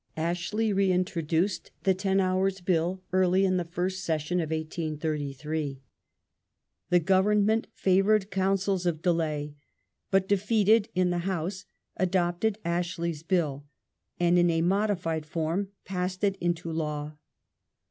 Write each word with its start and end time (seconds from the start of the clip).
Ashley 0.17 0.73
reintroduced 0.73 1.69
the 1.83 1.93
ten 1.93 2.19
hours 2.19 2.59
Bill 2.59 3.03
early 3.13 3.45
in 3.45 3.57
the 3.57 3.63
first 3.63 4.03
session 4.03 4.39
of 4.39 4.49
1833. 4.49 5.79
The 6.89 6.99
Government 6.99 7.67
favoured 7.75 8.31
counsels 8.31 8.87
of 8.87 9.03
delay, 9.03 9.53
but, 10.09 10.27
defeated 10.27 10.89
in 10.95 11.11
the 11.11 11.19
House, 11.29 11.65
adopted 11.97 12.57
Ashley's 12.65 13.21
Bill, 13.21 13.67
and 14.19 14.39
in 14.39 14.49
a 14.49 14.63
modified 14.63 15.23
form 15.27 15.67
passed 15.85 16.23
it 16.23 16.35
into 16.37 16.71
law. 16.71 17.15